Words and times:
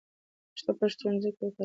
پښتو 0.51 0.71
په 0.79 0.85
ښوونځي 0.97 1.29
کې 1.35 1.43
وکاروئ. 1.45 1.59